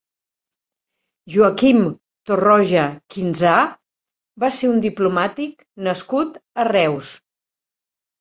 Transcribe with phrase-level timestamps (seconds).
[1.33, 1.81] Joaquim
[2.29, 3.51] Torroja Quinzà
[4.45, 7.11] va ser un diplomàtic nascut a Reus.